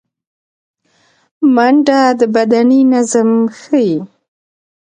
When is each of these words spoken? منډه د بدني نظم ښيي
منډه 1.55 1.99
د 2.19 2.21
بدني 2.35 2.81
نظم 2.91 3.29
ښيي 3.59 3.93